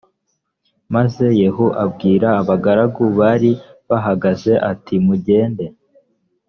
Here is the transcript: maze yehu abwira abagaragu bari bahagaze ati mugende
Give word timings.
maze 0.93 1.25
yehu 1.39 1.65
abwira 1.83 2.27
abagaragu 2.41 3.03
bari 3.19 3.51
bahagaze 3.89 4.53
ati 4.71 4.95
mugende 5.05 5.65